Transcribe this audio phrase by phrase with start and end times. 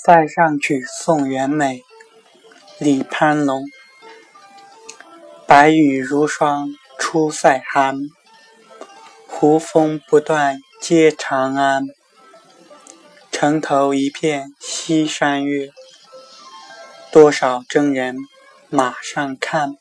[0.02, 1.80] 《塞上曲送元美》
[2.78, 3.66] 李攀龙，
[5.46, 7.98] 白雨如霜出塞寒，
[9.26, 11.84] 胡风不断接长安。
[13.30, 15.68] 城头一片西山月，
[17.12, 18.16] 多少征人
[18.70, 19.74] 马上看。